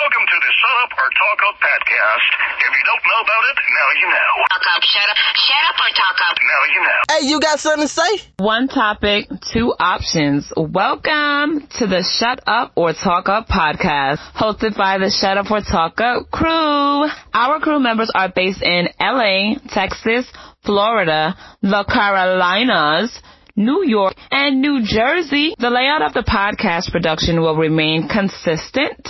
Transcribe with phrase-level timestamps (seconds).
[0.00, 2.28] Welcome to the Shut Up or Talk Up podcast.
[2.56, 4.32] If you don't know about it, now you know.
[4.48, 6.36] Talk up, shut up, shut up or talk up.
[6.40, 7.00] Now you know.
[7.10, 8.32] Hey, you got something to say?
[8.38, 10.50] One topic, two options.
[10.56, 15.60] Welcome to the Shut Up or Talk Up podcast, hosted by the Shut Up or
[15.60, 17.04] Talk Up crew.
[17.34, 20.24] Our crew members are based in LA, Texas,
[20.64, 23.20] Florida, the Carolinas,
[23.54, 25.54] New York, and New Jersey.
[25.58, 29.06] The layout of the podcast production will remain consistent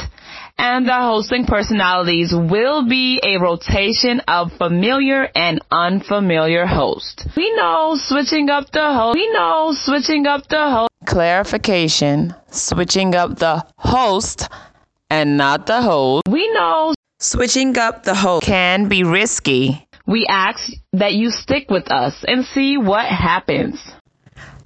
[0.60, 7.26] and the hosting personalities will be a rotation of familiar and unfamiliar hosts.
[7.34, 9.14] We know switching up the host.
[9.14, 10.90] We know switching up the host.
[11.06, 12.34] Clarification.
[12.50, 14.50] Switching up the host
[15.08, 16.24] and not the host.
[16.28, 19.86] We know switching up the host can be risky.
[20.06, 20.60] We ask
[20.92, 23.80] that you stick with us and see what happens.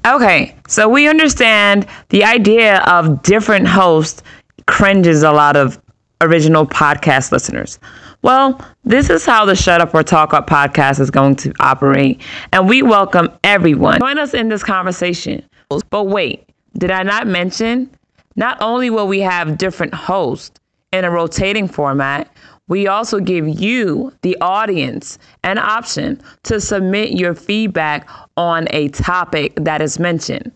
[0.05, 4.23] Okay, so we understand the idea of different hosts
[4.67, 5.79] cringes a lot of
[6.21, 7.79] original podcast listeners.
[8.23, 12.23] Well, this is how the Shut Up or Talk Up podcast is going to operate,
[12.53, 14.01] and we welcome everyone.
[14.01, 15.43] Join us in this conversation.
[15.91, 17.91] But wait, did I not mention?
[18.37, 20.59] Not only will we have different hosts
[20.93, 22.35] in a rotating format,
[22.69, 29.53] we also give you, the audience, an option to submit your feedback on a topic
[29.57, 30.51] that is mentioned.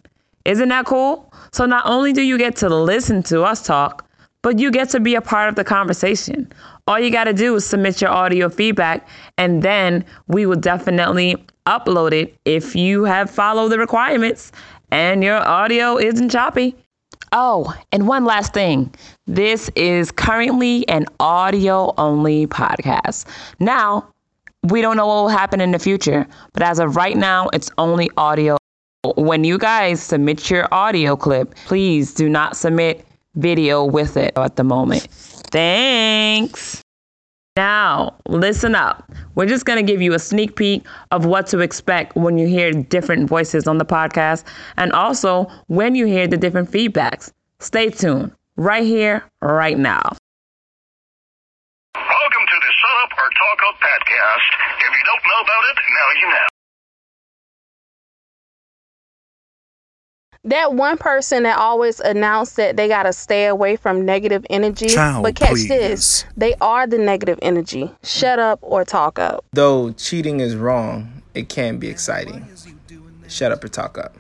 [0.47, 1.31] Isn't that cool?
[1.53, 4.08] So not only do you get to listen to us talk,
[4.43, 6.51] but you get to be a part of the conversation.
[6.87, 11.37] All you got to do is submit your audio feedback, and then we will definitely
[11.67, 14.53] upload it if you have followed the requirements
[14.91, 16.75] and your audio isn't choppy.
[17.33, 18.95] Oh, and one last thing.
[19.27, 23.27] This is currently an audio only podcast.
[23.61, 24.09] Now,
[24.65, 27.71] we don't know what will happen in the future, but as of right now, it's
[27.77, 28.57] only audio.
[29.17, 33.05] When you guys submit your audio clip, please do not submit
[33.39, 35.09] video with it at the moment.
[35.51, 36.83] Thanks.
[37.57, 39.11] Now, listen up.
[39.35, 42.47] We're just going to give you a sneak peek of what to expect when you
[42.47, 44.45] hear different voices on the podcast
[44.77, 47.33] and also when you hear the different feedbacks.
[47.59, 50.15] Stay tuned right here, right now.
[51.97, 54.49] Welcome to the Shut Up or Talk Up podcast.
[54.79, 56.58] If you don't know about it, now you know.
[60.49, 64.89] That one person that always announced that they got to stay away from negative energy.
[64.89, 65.69] Child, but catch please.
[65.69, 67.91] this they are the negative energy.
[68.03, 69.45] Shut up or talk up.
[69.53, 72.47] Though cheating is wrong, it can be exciting.
[73.29, 74.17] Shut up or talk up.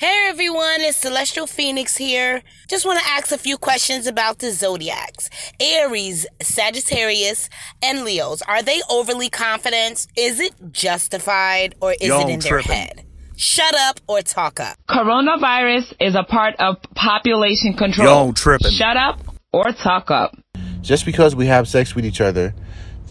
[0.00, 2.42] Hey everyone, it's Celestial Phoenix here.
[2.68, 5.28] Just want to ask a few questions about the zodiacs.
[5.60, 7.50] Aries, Sagittarius,
[7.82, 8.40] and Leos.
[8.40, 10.06] Are they overly confident?
[10.16, 12.68] Is it justified or is Y'all it in tripping.
[12.68, 13.04] their head?
[13.36, 14.78] Shut up or talk up.
[14.88, 18.06] Coronavirus is a part of population control.
[18.06, 18.70] Y'all tripping.
[18.70, 19.20] Shut up
[19.52, 20.34] or talk up.
[20.80, 22.54] Just because we have sex with each other,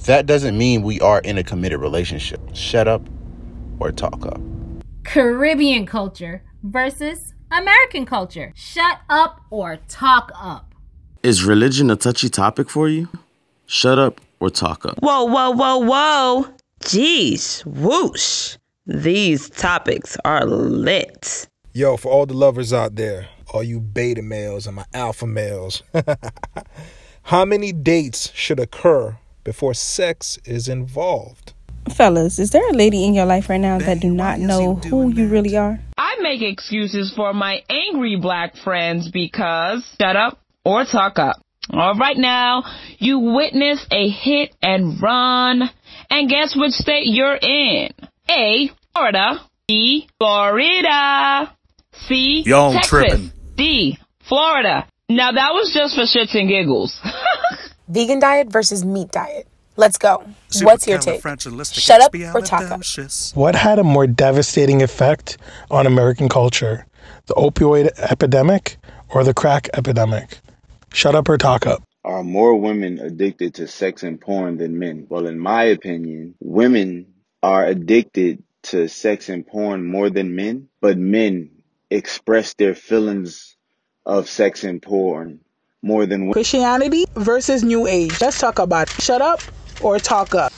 [0.08, 2.42] that doesn't mean we are in a committed relationship.
[2.56, 3.08] Shut up
[3.80, 4.42] or talk up.
[5.04, 8.52] Caribbean culture versus American culture.
[8.56, 10.74] Shut up or talk up.
[11.24, 13.10] Is religion a touchy topic for you?
[13.66, 14.98] Shut up or talk up.
[15.00, 16.54] Whoa, whoa, whoa, whoa.
[16.82, 18.58] Jeez, whoosh.
[18.86, 21.48] These topics are lit.
[21.74, 25.84] Yo, for all the lovers out there, all you beta males and my alpha males,
[27.24, 31.54] how many dates should occur before sex is involved?
[31.96, 35.10] Fellas, is there a lady in your life right now that do not know who
[35.10, 35.80] you really are?
[35.98, 41.38] I make excuses for my angry black friends because shut up or talk up.
[41.72, 42.64] All right now,
[42.98, 45.70] you witness a hit and run,
[46.10, 47.92] and guess which state you're in?
[48.30, 48.72] A.
[48.94, 49.42] Florida.
[49.68, 50.08] B.
[50.18, 51.56] Florida.
[52.08, 52.44] C.
[52.46, 52.90] Y'all Texas.
[52.90, 53.32] tripping.
[53.56, 54.00] D.
[54.28, 54.88] Florida.
[55.10, 57.00] Now that was just for shits and giggles.
[57.88, 59.48] Vegan diet versus meat diet.
[59.80, 60.26] Let's go.
[60.62, 61.22] What's your take?
[61.72, 62.82] Shut up or talk up.
[63.34, 65.38] What had a more devastating effect
[65.72, 66.86] on American culture,
[67.28, 68.76] the opioid epidemic
[69.08, 70.42] or the crack epidemic?
[70.92, 71.82] Shut up or talk up.
[72.04, 75.08] Are more women addicted to sex and porn than men?
[75.08, 80.98] Well, in my opinion, women are addicted to sex and porn more than men, but
[80.98, 81.52] men
[81.90, 83.56] express their feelings
[84.06, 85.40] of sex and porn
[85.82, 86.34] more than women.
[86.34, 88.20] Christianity versus New Age.
[88.20, 89.02] Let's talk about it.
[89.02, 89.40] Shut up
[89.82, 90.52] or talk up.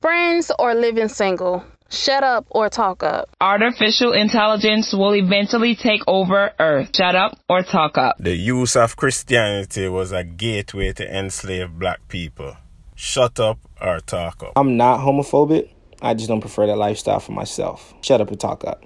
[0.00, 1.64] Friends or living single.
[1.90, 3.28] Shut up or talk up.
[3.40, 6.90] Artificial intelligence will eventually take over Earth.
[6.94, 8.16] Shut up or talk up.
[8.18, 12.56] The use of Christianity was a gateway to enslave black people.
[12.96, 14.52] Shut up or talk up.
[14.56, 15.70] I'm not homophobic.
[16.02, 17.94] I just don't prefer that lifestyle for myself.
[18.00, 18.82] Shut up or talk up.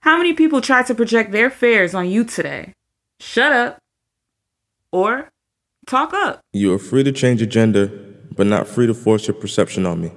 [0.00, 2.72] How many people try to project their fears on you today?
[3.20, 3.78] shut up,
[4.92, 5.30] or
[5.86, 6.40] talk up.
[6.52, 7.88] You are free to change your gender,
[8.38, 10.12] but not free to force your perception on me.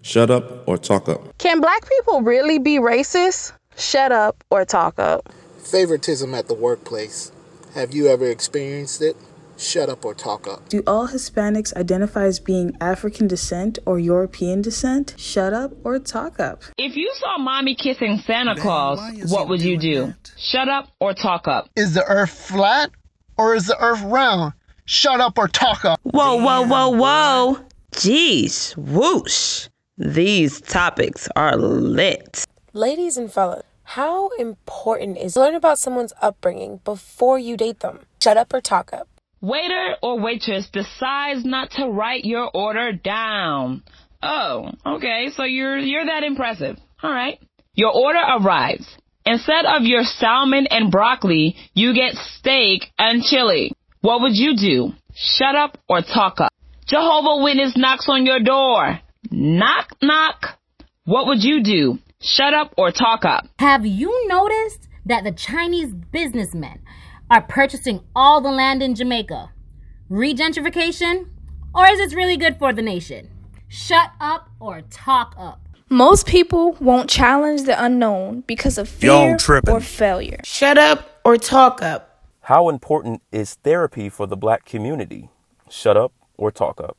[0.00, 1.36] Shut up or talk up.
[1.38, 3.52] Can black people really be racist?
[3.76, 5.30] Shut up or talk up.
[5.58, 7.30] Favoritism at the workplace.
[7.74, 9.16] Have you ever experienced it?
[9.58, 10.66] Shut up or talk up.
[10.70, 15.14] Do all Hispanics identify as being African descent or European descent?
[15.18, 16.62] Shut up or talk up.
[16.78, 18.98] If you saw mommy kissing Santa Claus,
[19.30, 20.06] what would you do?
[20.06, 20.32] That?
[20.38, 21.68] Shut up or talk up.
[21.76, 22.90] Is the earth flat
[23.36, 24.54] or is the earth round?
[24.84, 26.00] Shut up or talk up.
[26.02, 27.58] Whoa, whoa, whoa, whoa.
[27.92, 29.68] Jeez, whoosh.
[29.96, 32.44] These topics are lit.
[32.72, 38.00] Ladies and fellas, how important is learn about someone's upbringing before you date them?
[38.20, 39.08] Shut up or talk up.
[39.40, 43.82] Waiter or waitress decides not to write your order down.
[44.22, 46.78] Oh, okay, so you're you're that impressive.
[47.02, 47.38] All right.
[47.74, 48.86] Your order arrives.
[49.26, 53.72] Instead of your salmon and broccoli, you get steak and chili.
[54.02, 54.94] What would you do?
[55.14, 56.52] Shut up or talk up?
[56.86, 58.98] Jehovah Witness knocks on your door.
[59.30, 60.58] Knock, knock.
[61.04, 62.00] What would you do?
[62.20, 63.46] Shut up or talk up?
[63.60, 66.82] Have you noticed that the Chinese businessmen
[67.30, 69.52] are purchasing all the land in Jamaica?
[70.10, 71.28] Regentrification?
[71.72, 73.30] Or is it really good for the nation?
[73.68, 75.60] Shut up or talk up.
[75.88, 79.38] Most people won't challenge the unknown because of fear
[79.68, 80.40] or failure.
[80.42, 82.11] Shut up or talk up.
[82.46, 85.28] How important is therapy for the black community?
[85.70, 86.96] Shut up or talk up.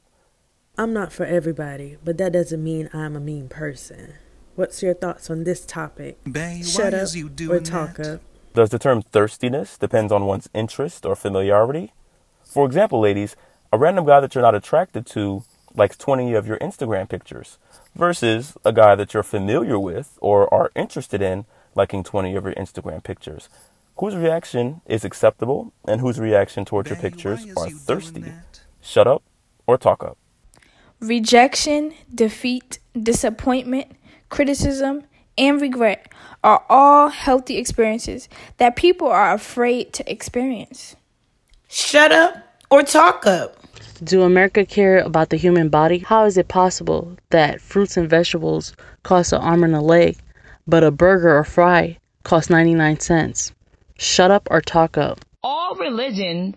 [0.78, 4.14] I'm not for everybody, but that doesn't mean I'm a mean person.
[4.56, 6.18] What's your thoughts on this topic?
[6.26, 7.10] Bae, Shut up
[7.50, 8.08] or talk that?
[8.16, 8.22] up.
[8.54, 11.92] Does the term thirstiness depend on one's interest or familiarity?
[12.44, 13.36] For example, ladies,
[13.74, 15.44] a random guy that you're not attracted to
[15.76, 17.58] likes 20 of your Instagram pictures
[17.96, 21.46] versus a guy that you're familiar with or are interested in
[21.76, 23.50] liking 20 of your Instagram pictures.
[23.98, 28.26] Whose reaction is acceptable and whose reaction towards your pictures are thirsty?
[28.82, 29.22] Shut up
[29.68, 30.18] or talk up.
[31.00, 33.92] Rejection, defeat, disappointment,
[34.30, 35.04] criticism,
[35.38, 36.12] and regret
[36.44, 40.96] are all healthy experiences that people are afraid to experience.
[41.70, 42.38] Shut up
[42.70, 43.58] or talk up.
[44.04, 46.00] Do America care about the human body?
[46.00, 48.74] How is it possible that fruits and vegetables
[49.04, 50.18] cost an arm and a leg,
[50.68, 53.54] but a burger or fry costs 99 cents?
[53.98, 55.20] Shut up or talk up.
[55.44, 56.56] All religions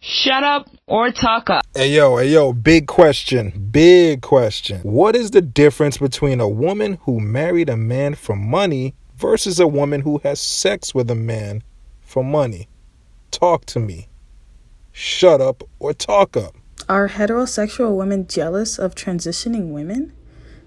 [0.00, 1.66] Shut up or talk up.
[1.74, 4.80] Hey yo, hey yo, big question, big question.
[4.80, 9.68] What is the difference between a woman who married a man for money versus a
[9.68, 11.62] woman who has sex with a man
[12.00, 12.68] for money?
[13.30, 14.08] Talk to me.
[14.92, 16.56] Shut up or talk up.
[16.88, 20.14] Are heterosexual women jealous of transitioning women?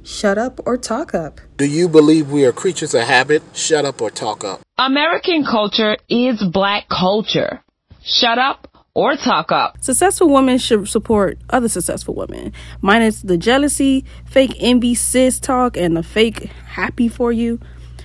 [0.04, 1.42] Shut up or talk up.
[1.58, 3.42] Do you believe we are creatures of habit?
[3.54, 4.62] Shut up or talk up.
[4.78, 7.64] American culture is black culture.
[8.06, 9.78] Shut up or talk up.
[9.82, 15.98] Successful women should support other successful women, minus the jealousy, fake envy, sis talk, and
[15.98, 17.60] the fake happy for you.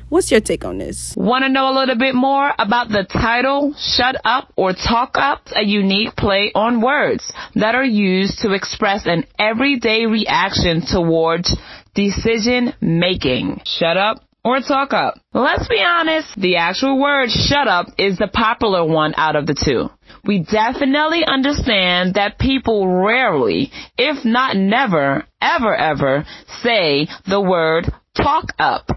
[0.08, 1.14] What's your take on this?
[1.16, 5.42] Want to know a little bit more about the title, Shut Up or Talk Up?
[5.54, 11.54] A unique play on words that are used to express an everyday reaction towards
[11.94, 13.60] decision making.
[13.64, 15.14] Shut up or talk up.
[15.34, 19.54] Let's be honest, the actual word shut up is the popular one out of the
[19.54, 19.90] two.
[20.24, 26.24] We definitely understand that people rarely, if not never, ever, ever
[26.62, 28.88] say the word talk up.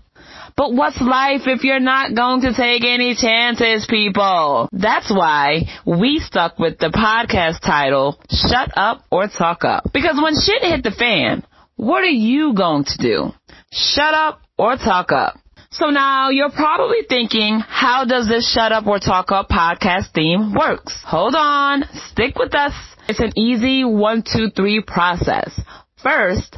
[0.56, 4.70] But what's life if you're not going to take any chances, people?
[4.72, 9.86] That's why we stuck with the podcast title, Shut Up or Talk Up.
[9.94, 11.44] Because when shit hit the fan,
[11.76, 13.32] what are you going to do?
[13.72, 15.38] Shut up or talk up?
[15.72, 20.53] So now you're probably thinking, how does this Shut Up or Talk Up podcast theme
[20.53, 20.98] works?
[21.05, 22.74] Hold on, stick with us.
[23.10, 25.60] It's an easy one, two, three process.
[26.01, 26.55] First,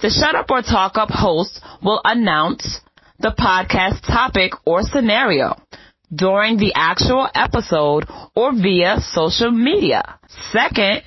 [0.00, 2.80] The Shut Up or Talk Up host will announce
[3.20, 5.56] the podcast topic or scenario
[6.12, 10.18] during the actual episode or via social media.
[10.50, 11.02] Second,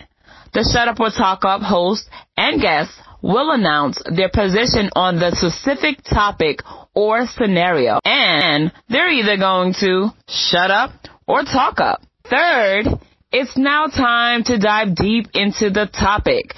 [0.53, 2.07] the Shut Up or Talk Up host
[2.38, 6.62] and guests will announce their position on the specific topic
[6.94, 8.00] or scenario.
[8.04, 10.92] And they're either going to shut up
[11.28, 12.01] or talk up.
[12.30, 12.88] Third,
[13.32, 16.54] it's now time to dive deep into the topic.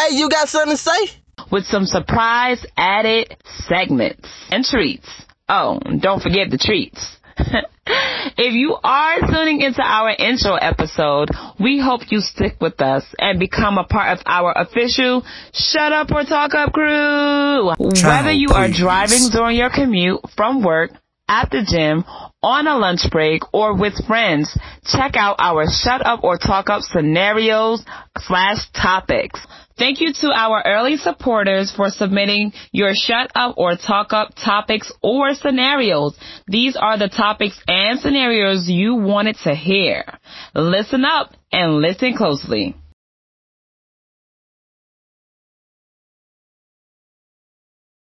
[0.00, 1.18] Hey, you got something to say?
[1.50, 3.36] With some surprise added
[3.66, 5.08] segments and treats.
[5.48, 7.16] Oh, don't forget the treats.
[7.86, 13.38] if you are tuning into our intro episode, we hope you stick with us and
[13.38, 17.72] become a part of our official Shut Up or Talk Up crew.
[17.78, 20.92] Whether you are driving during your commute from work,
[21.32, 22.04] at the gym,
[22.42, 24.52] on a lunch break, or with friends,
[24.84, 27.82] check out our Shut Up or Talk Up scenarios
[28.18, 29.40] slash topics.
[29.78, 34.92] Thank you to our early supporters for submitting your Shut Up or Talk Up topics
[35.02, 36.14] or scenarios.
[36.46, 40.04] These are the topics and scenarios you wanted to hear.
[40.54, 42.76] Listen up and listen closely.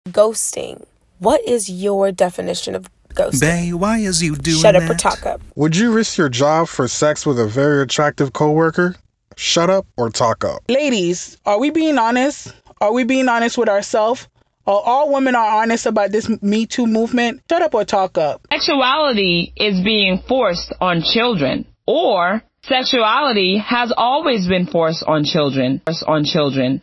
[0.10, 0.86] Ghosting.
[1.20, 2.86] What is your definition of
[3.18, 3.72] ghosting?
[3.72, 4.92] Bae, why is you doing Shut up that?
[4.92, 5.42] or talk up.
[5.56, 8.96] Would you risk your job for sex with a very attractive coworker?
[9.36, 10.62] Shut up or talk up.
[10.70, 12.54] Ladies, are we being honest?
[12.80, 14.28] Are we being honest with ourselves?
[14.66, 17.42] Are all women are honest about this Me Too movement?
[17.50, 18.42] Shut up or talk up.
[18.52, 26.04] Sexuality is being forced on children or sexuality has always been forced on children, forced
[26.06, 26.82] on children.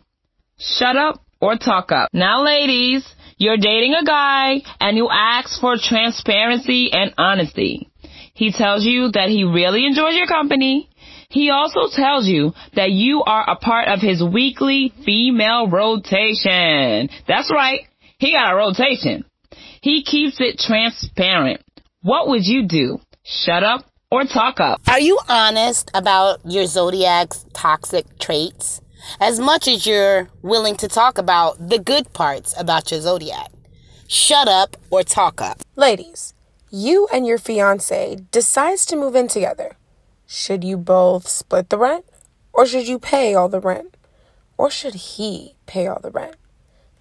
[0.59, 2.09] Shut up or talk up.
[2.12, 3.05] Now ladies,
[3.37, 7.91] you're dating a guy and you ask for transparency and honesty.
[8.35, 10.88] He tells you that he really enjoys your company.
[11.29, 17.09] He also tells you that you are a part of his weekly female rotation.
[17.26, 17.81] That's right.
[18.19, 19.25] He got a rotation.
[19.81, 21.61] He keeps it transparent.
[22.03, 23.00] What would you do?
[23.23, 24.81] Shut up or talk up?
[24.87, 28.81] Are you honest about your zodiac's toxic traits?
[29.20, 33.50] As much as you're willing to talk about the good parts about your zodiac.
[34.08, 35.61] Shut up or talk up.
[35.76, 36.34] Ladies,
[36.70, 39.76] you and your fiance decides to move in together.
[40.26, 42.04] Should you both split the rent?
[42.52, 43.96] Or should you pay all the rent?
[44.56, 46.37] Or should he pay all the rent?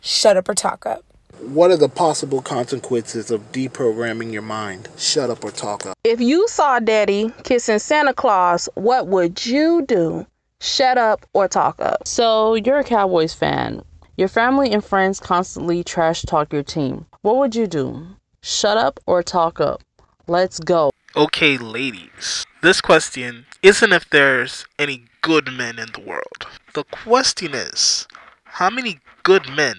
[0.01, 1.03] Shut up or talk up.
[1.39, 4.89] What are the possible consequences of deprogramming your mind?
[4.97, 5.95] Shut up or talk up.
[6.03, 10.25] If you saw Daddy kissing Santa Claus, what would you do?
[10.63, 12.07] Shut up or talk up.
[12.07, 13.83] So you're a Cowboys fan.
[14.15, 17.05] Your family and friends constantly trash talk your team.
[17.21, 18.07] What would you do?
[18.41, 19.81] Shut up or talk up?
[20.25, 20.89] Let's go.
[21.17, 22.45] Okay, ladies.
[22.61, 26.47] This question isn't if there's any good men in the world.
[26.73, 28.07] The question is,
[28.45, 29.75] how many good men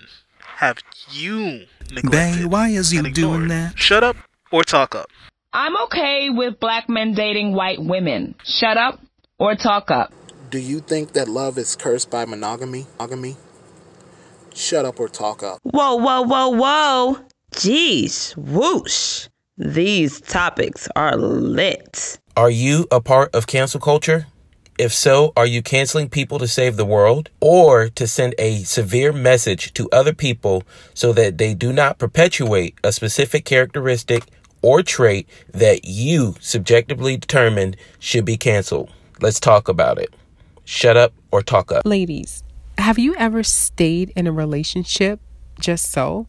[0.58, 2.42] have you neglected?
[2.42, 3.78] Bae, why is you and doing that?
[3.78, 4.16] Shut up
[4.52, 5.08] or talk up.
[5.50, 8.34] I'm okay with black men dating white women.
[8.44, 9.00] Shut up
[9.38, 10.12] or talk up.
[10.50, 12.86] Do you think that love is cursed by monogamy?
[12.98, 13.36] Monogamy?
[14.54, 15.58] Shut up or talk up.
[15.62, 17.18] Whoa, whoa, whoa, whoa.
[17.52, 19.28] Jeez, whoosh.
[19.56, 22.18] These topics are lit.
[22.36, 24.26] Are you a part of cancel culture?
[24.78, 29.12] If so, are you canceling people to save the world or to send a severe
[29.12, 34.24] message to other people so that they do not perpetuate a specific characteristic
[34.62, 38.92] or trait that you subjectively determined should be canceled?
[39.20, 40.12] Let's talk about it.
[40.64, 41.82] Shut up or talk up.
[41.84, 42.42] Ladies,
[42.78, 45.20] have you ever stayed in a relationship
[45.60, 46.26] just so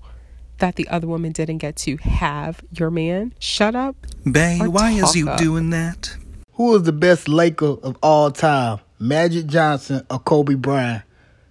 [0.58, 3.34] that the other woman didn't get to have your man?
[3.40, 3.96] Shut up.
[4.26, 5.40] Bae, or why is talk you up.
[5.40, 6.16] doing that?
[6.54, 8.80] Who is the best Laker of all time?
[9.00, 11.04] Magic Johnson or Kobe Bryant?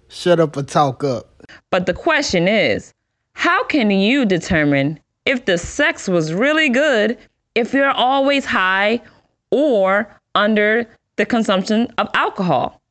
[0.07, 1.43] Shut up or talk up.
[1.71, 2.93] But the question is,
[3.33, 7.17] how can you determine if the sex was really good
[7.55, 9.01] if you're always high
[9.51, 10.87] or under
[11.17, 12.81] the consumption of alcohol?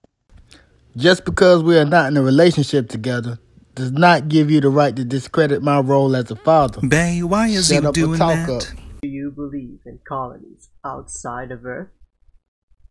[0.96, 3.38] Just because we are not in a relationship together
[3.74, 6.80] does not give you the right to discredit my role as a father.
[6.82, 8.70] Bae, why is Shut you up or doing talk that?
[8.72, 8.78] up.
[9.02, 11.88] Do you believe in colonies outside of Earth?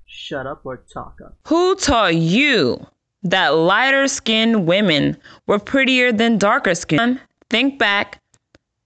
[0.05, 1.37] Shut up or talk up.
[1.47, 2.85] Who taught you
[3.23, 7.19] that lighter skinned women were prettier than darker skinned?
[7.49, 8.21] Think back.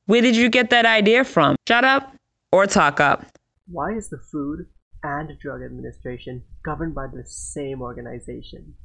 [0.06, 1.56] Where did you get that idea from?
[1.68, 2.13] Shut up
[2.51, 3.25] or talk up.
[3.70, 4.68] Why is the Food
[5.08, 8.76] and Drug Administration governed by the same organization?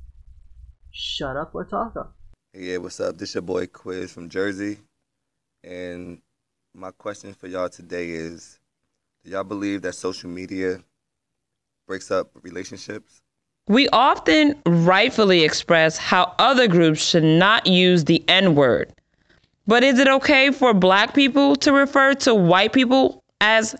[0.92, 2.16] Shut up or talk up.
[2.54, 3.18] Yeah, what's up?
[3.18, 4.78] This your boy Quiz from Jersey.
[5.64, 6.20] And
[6.74, 8.60] my question for y'all today is
[9.24, 10.80] Do y'all believe that social media
[11.88, 13.22] breaks up relationships?
[13.68, 18.92] We often rightfully express how other groups should not use the N word.
[19.66, 23.76] But is it okay for black people to refer to white people as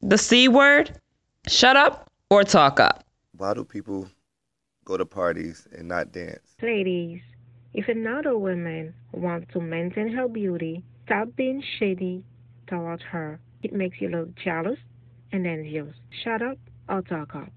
[0.00, 0.98] the C word?
[1.48, 3.04] Shut up or talk up.
[3.36, 4.06] Why do people
[4.84, 6.54] go to parties and not dance?
[6.60, 7.22] Ladies,
[7.72, 12.22] if another woman wants to maintain her beauty, stop being shady
[12.66, 13.40] towards her.
[13.62, 14.78] It makes you look jealous
[15.32, 15.94] and envious.
[16.22, 17.50] Shut up or talk up.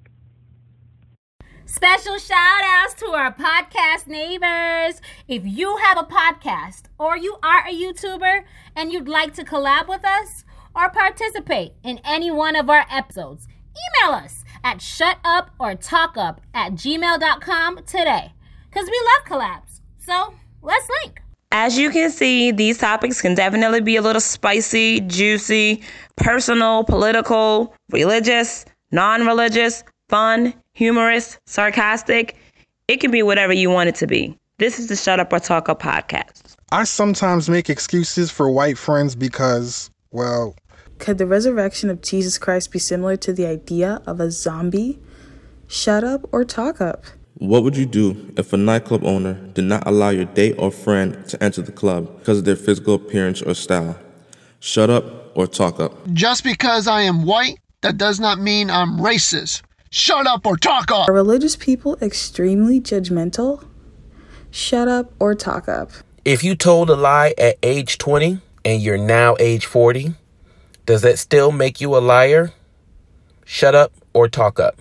[1.66, 5.02] Special shout outs to our podcast neighbors.
[5.28, 8.44] If you have a podcast or you are a YouTuber
[8.74, 13.48] and you'd like to collab with us or participate in any one of our episodes,
[13.76, 18.34] email us at shutuportalkup at gmail.com today.
[18.70, 19.82] Because we love collabs.
[20.00, 21.22] So let's link.
[21.54, 25.82] As you can see, these topics can definitely be a little spicy, juicy,
[26.16, 32.38] personal, political, religious, non religious, fun, humorous, sarcastic.
[32.88, 34.38] It can be whatever you want it to be.
[34.60, 36.56] This is the Shut Up or Talk Up podcast.
[36.72, 40.56] I sometimes make excuses for white friends because, well,
[41.02, 45.00] Could the resurrection of Jesus Christ be similar to the idea of a zombie?
[45.68, 47.06] Shut up or talk up.
[47.40, 51.28] What would you do if a nightclub owner did not allow your date or friend
[51.30, 53.98] to enter the club because of their physical appearance or style?
[54.60, 55.92] Shut up or talk up.
[56.14, 59.64] Just because I am white, that does not mean I'm racist.
[59.90, 61.10] Shut up or talk up.
[61.10, 63.66] Are religious people extremely judgmental?
[64.52, 65.90] Shut up or talk up.
[66.26, 70.14] If you told a lie at age 20 and you're now age 40,
[70.86, 72.54] does that still make you a liar?
[73.46, 74.80] Shut up or talk up.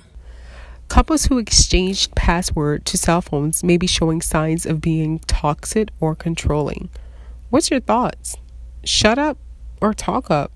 [0.88, 6.14] Couples who exchanged password to cell phones may be showing signs of being toxic or
[6.14, 6.88] controlling.
[7.50, 8.36] What's your thoughts?
[8.84, 9.38] Shut up
[9.80, 10.52] or talk up.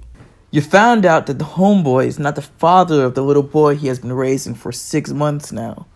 [0.51, 3.89] You found out that the homeboy is not the father of the little boy he
[3.89, 5.87] has been raising for six months now.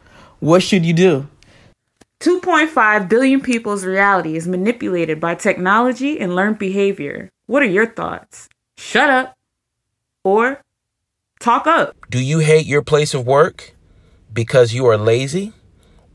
[0.40, 1.28] What should you do?
[2.21, 7.28] 2.5 billion people's reality is manipulated by technology and learned behavior.
[7.47, 8.49] What are your thoughts?
[8.76, 9.37] Shut up
[10.28, 10.60] or
[11.41, 11.97] talk up.
[12.10, 13.75] Do you hate your place of work
[14.32, 15.52] because you are lazy?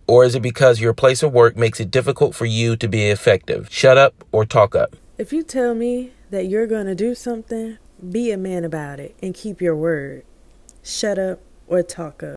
[0.05, 3.05] Or is it because your place of work makes it difficult for you to be
[3.05, 3.67] effective?
[3.71, 4.95] Shut up or talk up.
[5.17, 7.77] If you tell me that you're going to do something,
[8.11, 10.23] be a man about it and keep your word.
[10.83, 12.35] Shut up or talk up.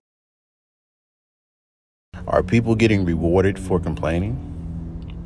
[2.26, 4.34] Are people getting rewarded for complaining?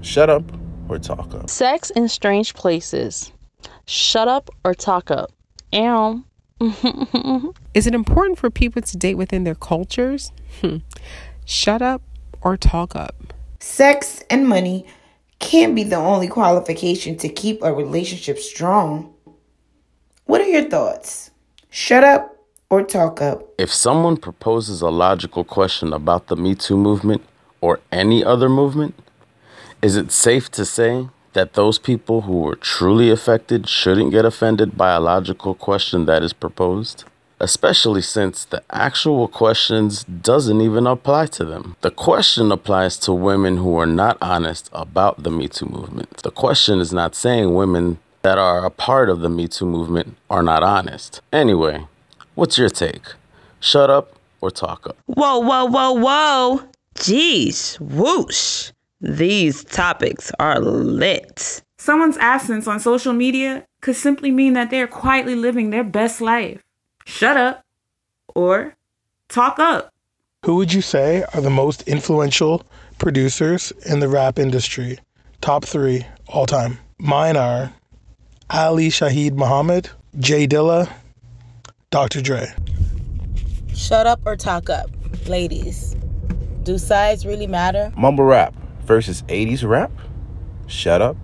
[0.00, 0.44] Shut up
[0.88, 1.50] or talk up.
[1.50, 3.32] Sex in strange places.
[3.86, 5.30] Shut up or talk up.
[5.74, 6.24] Ow.
[7.74, 10.30] Is it important for people to date within their cultures?
[10.60, 10.78] Hmm.
[11.46, 12.02] Shut up
[12.42, 13.32] or talk up.
[13.60, 14.86] Sex and money
[15.38, 19.12] can't be the only qualification to keep a relationship strong.
[20.26, 21.30] What are your thoughts?
[21.70, 22.36] Shut up
[22.68, 23.42] or talk up.
[23.58, 27.22] If someone proposes a logical question about the Me Too movement
[27.60, 28.94] or any other movement,
[29.82, 34.76] is it safe to say that those people who were truly affected shouldn't get offended
[34.76, 37.04] by a logical question that is proposed?
[37.38, 41.76] Especially since the actual questions doesn't even apply to them.
[41.80, 46.18] The question applies to women who are not honest about the Me Too movement.
[46.18, 50.16] The question is not saying women that are a part of the Me Too movement
[50.28, 51.22] are not honest.
[51.32, 51.86] Anyway,
[52.34, 53.14] what's your take?
[53.58, 54.98] Shut up or talk up.
[55.06, 56.62] Whoa, whoa, whoa, whoa.
[56.96, 58.72] Jeez, whoosh.
[59.00, 61.62] These topics are lit.
[61.78, 66.62] Someone's absence on social media could simply mean that they're quietly living their best life.
[67.06, 67.64] Shut up
[68.34, 68.76] or
[69.30, 69.90] talk up.
[70.44, 72.62] Who would you say are the most influential
[72.98, 74.98] producers in the rap industry?
[75.40, 76.78] Top three all time.
[76.98, 77.72] Mine are
[78.50, 80.90] Ali Shaheed Muhammad, J Dilla,
[81.90, 82.20] Dr.
[82.20, 82.52] Dre.
[83.74, 84.90] Shut up or talk up.
[85.26, 85.96] Ladies,
[86.64, 87.90] do size really matter?
[87.96, 88.54] Mumble rap
[88.90, 89.92] versus 80s rap?
[90.66, 91.16] Shut up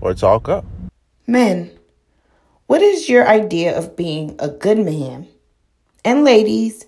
[0.00, 0.64] or talk up.
[1.26, 1.72] Men,
[2.68, 5.26] what is your idea of being a good man?
[6.04, 6.86] And ladies,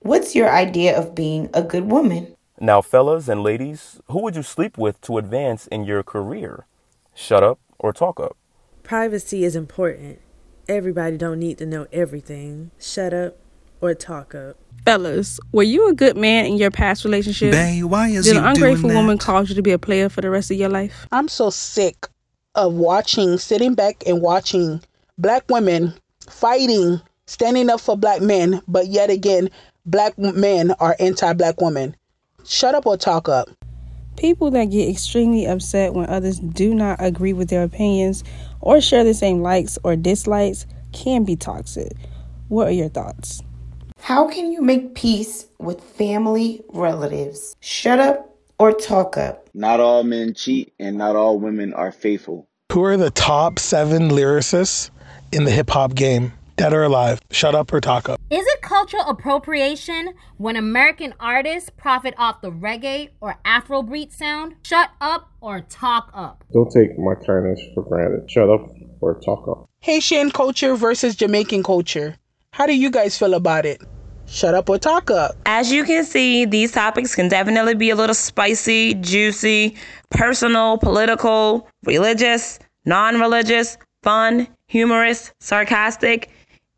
[0.00, 2.34] what's your idea of being a good woman?
[2.58, 6.64] Now, fellas and ladies, who would you sleep with to advance in your career?
[7.14, 8.38] Shut up or talk up.
[8.82, 10.18] Privacy is important.
[10.66, 12.70] Everybody don't need to know everything.
[12.78, 13.36] Shut up
[13.82, 14.56] or talk up.
[14.86, 17.52] Fellas, were you a good man in your past relationship?
[17.52, 20.22] Bae, why is Did an ungrateful doing woman cause you to be a player for
[20.22, 21.06] the rest of your life?
[21.12, 22.08] I'm so sick
[22.54, 24.80] of watching, sitting back and watching
[25.18, 25.94] black women
[26.28, 29.50] fighting, standing up for black men, but yet again,
[29.86, 31.94] black men are anti black women.
[32.44, 33.48] Shut up or talk up.
[34.16, 38.24] People that get extremely upset when others do not agree with their opinions
[38.60, 41.92] or share the same likes or dislikes can be toxic.
[42.48, 43.42] What are your thoughts?
[44.02, 47.54] How can you make peace with family relatives?
[47.60, 49.48] Shut up or talk up.
[49.54, 52.48] Not all men cheat and not all women are faithful.
[52.72, 54.90] Who are the top seven lyricists
[55.30, 56.32] in the hip hop game?
[56.56, 57.20] Dead or alive?
[57.30, 58.20] Shut up or talk up.
[58.28, 64.56] Is it cultural appropriation when American artists profit off the reggae or Afrobeat sound?
[64.64, 66.42] Shut up or talk up.
[66.52, 68.28] Don't take my kindness for granted.
[68.28, 68.68] Shut up
[69.00, 69.68] or talk up.
[69.78, 72.16] Haitian culture versus Jamaican culture.
[72.52, 73.80] How do you guys feel about it?
[74.32, 75.36] Shut up or talk up.
[75.44, 79.76] As you can see, these topics can definitely be a little spicy, juicy,
[80.08, 86.30] personal, political, religious, non religious, fun, humorous, sarcastic.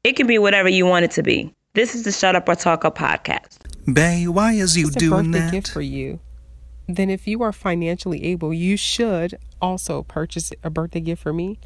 [0.03, 1.55] It can be whatever you want it to be.
[1.75, 3.59] This is the Shut Up or Talk Up podcast.
[3.95, 5.53] Bay, why is you it's doing a birthday that?
[5.53, 6.19] gift for you.
[6.89, 11.61] Then, if you are financially able, you should also purchase a birthday gift for me.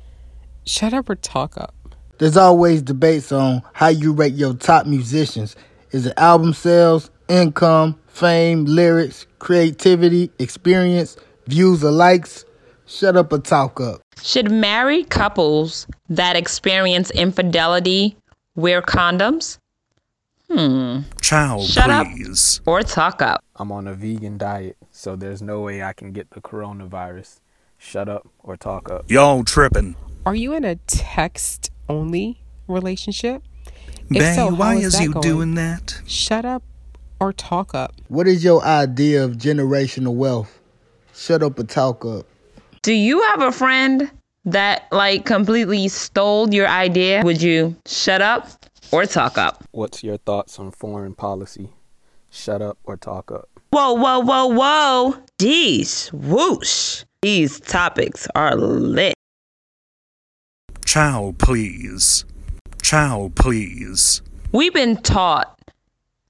[0.66, 1.74] Shut up or talk up.
[2.18, 5.56] There's always debates on how you rate your top musicians.
[5.90, 12.44] Is it album sales, income, fame, lyrics, creativity, experience, views or likes?
[12.86, 14.00] Shut up or talk up.
[14.22, 18.16] Should married couples that experience infidelity
[18.54, 19.58] wear condoms?
[20.50, 21.00] Hmm.
[21.20, 22.60] Child, Shut please.
[22.60, 23.44] up or talk up.
[23.56, 27.40] I'm on a vegan diet, so there's no way I can get the coronavirus.
[27.76, 29.10] Shut up or talk up.
[29.10, 29.94] Y'all tripping.
[30.26, 33.42] Are you in a text only relationship?
[34.08, 35.22] Bay, so, why is that you going?
[35.22, 36.00] doing that?
[36.06, 36.62] Shut up
[37.20, 37.94] or talk up.
[38.08, 40.60] What is your idea of generational wealth?
[41.14, 42.26] Shut up or talk up.
[42.82, 44.10] Do you have a friend
[44.46, 47.22] that like completely stole your idea?
[47.22, 48.48] Would you shut up
[48.92, 49.64] or talk up?
[49.72, 51.70] What's your thoughts on foreign policy?
[52.30, 53.48] Shut up or talk up.
[53.70, 55.16] Whoa, whoa, whoa, whoa.
[55.38, 57.04] Jeez, whoosh.
[57.20, 59.14] These topics are lit.
[60.84, 62.24] Child, please.
[62.82, 64.22] Child, please.
[64.52, 65.58] We've been taught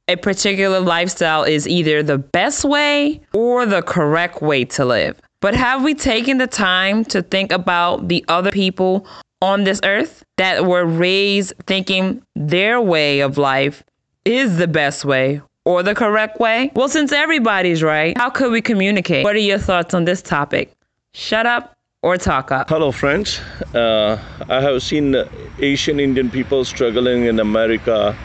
[0.09, 5.21] a particular lifestyle is either the best way or the correct way to live.
[5.41, 9.07] But have we taken the time to think about the other people
[9.41, 13.85] on this earth that were raised thinking their way of life
[14.25, 16.73] is the best way or the correct way?
[16.75, 19.25] Well, since everybody's right, how could we communicate?
[19.25, 20.73] What are your thoughts on this topic?
[21.13, 21.78] Shut up
[22.09, 22.71] or talk up.
[22.71, 23.39] Hello, friends.
[23.75, 24.19] Uh,
[24.49, 25.15] I have seen
[25.59, 28.17] Asian Indian people struggling in America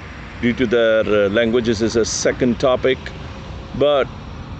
[0.41, 2.97] due to their uh, languages is a second topic.
[3.77, 4.07] But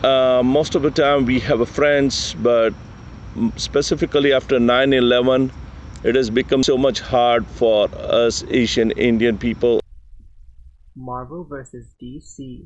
[0.04, 2.74] uh, most of the time we have friends, but
[3.56, 5.52] specifically after 9 11,
[6.04, 9.80] it has become so much hard for us Asian Indian people.
[10.98, 12.66] Marvel versus DC.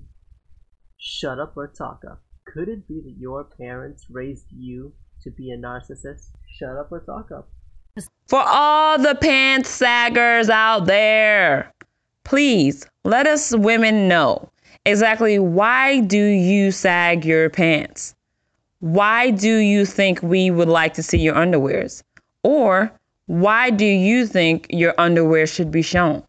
[0.98, 2.24] Shut up or talk up.
[2.52, 4.94] Could it be that your parents raised you
[5.28, 6.30] to be a narcissist?
[6.58, 7.50] Shut up or talk up.
[8.28, 11.72] For all the pants saggers out there,
[12.24, 14.50] please let us women know
[14.86, 18.16] exactly why do you sag your pants?
[18.80, 22.04] Why do you think we would like to see your underwears?
[22.44, 22.92] Or
[23.26, 26.24] why do you think your underwear should be shown?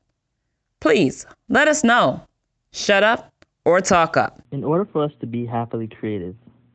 [0.80, 2.20] Please let us know.
[2.72, 3.30] Shut up
[3.64, 4.40] or talk up.
[4.50, 6.34] In order for us to be happily creative,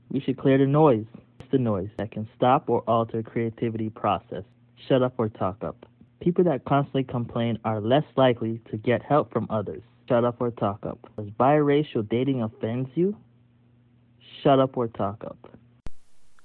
[0.10, 1.06] we should clear the noise.
[1.54, 4.44] It's the noise that can stop or alter creativity process.
[4.88, 5.86] Shut up or talk up.
[6.20, 9.84] People that constantly complain are less likely to get help from others.
[10.10, 10.98] Shut up or talk up.
[11.16, 13.16] Does biracial dating offends you?
[14.42, 15.38] Shut up or talk up.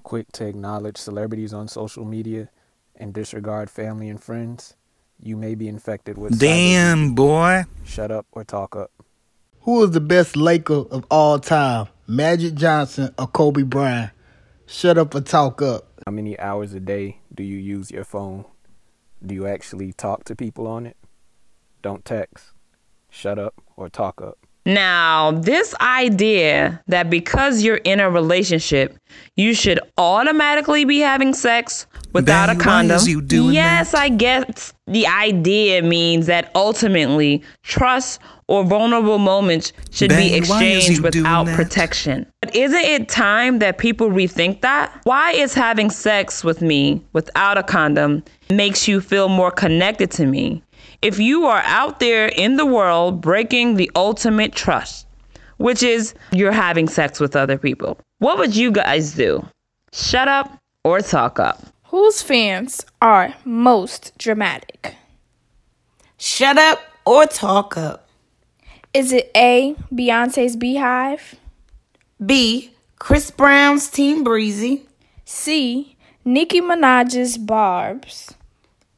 [0.03, 2.51] Quick to acknowledge celebrities on social media
[2.94, 4.77] and disregard family and friends.
[5.23, 6.38] You may be infected with.
[6.38, 7.64] Damn, cyber- boy.
[7.87, 8.90] Shut up or talk up.
[9.62, 11.88] Who is the best Laker of all time?
[12.07, 14.11] Magic Johnson or Kobe Bryant?
[14.70, 15.87] Shut up or talk up.
[16.04, 18.44] How many hours a day do you use your phone?
[19.24, 20.96] Do you actually talk to people on it?
[21.81, 22.52] Don't text.
[23.09, 24.37] Shut up or talk up.
[24.66, 28.98] Now, this idea that because you're in a relationship,
[29.37, 33.00] you should automatically be having sex without Bae, a condom.
[33.07, 40.08] you doing yes, I guess the idea means that ultimately trust or vulnerable moments should
[40.08, 42.26] Bae, be exchanged without protection.
[42.40, 45.00] But isn't it time that people rethink that?
[45.04, 50.26] Why is having sex with me without a condom makes you feel more connected to
[50.26, 50.62] me?
[51.02, 55.06] If you are out there in the world breaking the ultimate trust,
[55.58, 59.46] which is you're having sex with other people, what would you guys do?
[59.92, 61.62] Shut up or talk up?
[61.84, 64.94] Whose fans are most dramatic?
[66.16, 68.08] Shut up or talk up.
[68.94, 71.35] Is it A, Beyonce's BeyHive?
[72.24, 74.87] B, Chris Brown's Team Breezy.
[75.24, 78.35] C, Nicki Minaj's Barbs?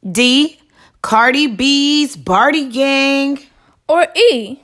[0.09, 0.59] D,
[1.01, 3.39] Cardi B's Bardi Gang.
[3.87, 4.61] Or E,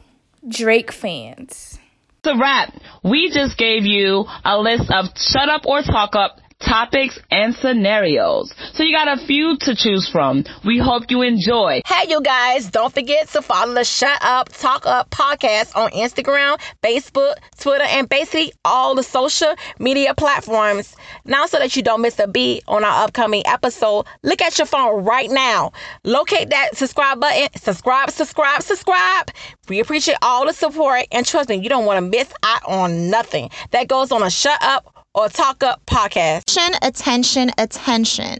[0.47, 1.77] Drake fans.
[2.19, 2.73] It's a wrap.
[3.03, 8.53] We just gave you a list of shut up or talk up topics and scenarios.
[8.73, 10.43] So you got a few to choose from.
[10.65, 11.81] We hope you enjoy.
[11.85, 16.59] Hey, you guys, don't forget to follow the Shut Up, Talk Up podcast on Instagram,
[16.83, 20.95] Facebook, Twitter, and basically all the social media platforms.
[21.25, 24.67] Now, so that you don't miss a beat on our upcoming episode, look at your
[24.67, 25.71] phone right now.
[26.03, 27.49] Locate that subscribe button.
[27.55, 29.31] Subscribe, subscribe, subscribe.
[29.69, 33.09] We appreciate all the support, and trust me, you don't want to miss out on
[33.09, 36.43] nothing that goes on a Shut Up or Talk Up podcast.
[36.43, 38.39] Attention, attention, attention.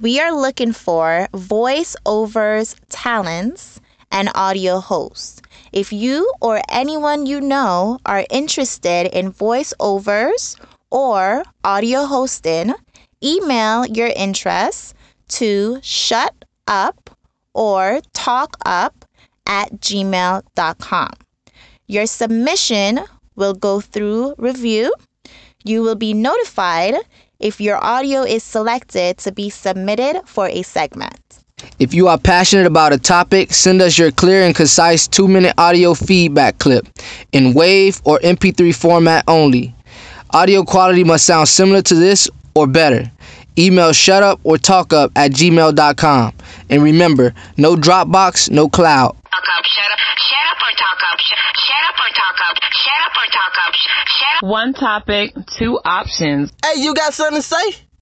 [0.00, 5.40] We are looking for voiceovers talents and audio hosts.
[5.72, 10.58] If you or anyone you know are interested in voiceovers
[10.90, 12.74] or audio hosting,
[13.22, 14.94] email your interests
[15.38, 16.34] to shut
[16.66, 17.10] up
[17.54, 19.04] or talk up
[19.46, 21.12] at gmail.com.
[21.86, 23.00] Your submission
[23.36, 24.92] will go through review
[25.68, 26.94] you will be notified
[27.38, 31.20] if your audio is selected to be submitted for a segment.
[31.78, 35.54] If you are passionate about a topic, send us your clear and concise two minute
[35.58, 36.86] audio feedback clip
[37.32, 39.74] in WAV or MP3 format only.
[40.30, 43.10] Audio quality must sound similar to this or better.
[43.58, 46.32] Email shutup or talkup at gmail.com.
[46.70, 49.16] And remember, no Dropbox, no cloud.
[49.16, 51.67] Talk up, shut up, shut up or talk up, shut, shut up or talk
[52.48, 54.50] up, shut up or talk up, shut up.
[54.50, 56.52] One topic, two options.
[56.64, 57.87] Hey, you got something to say?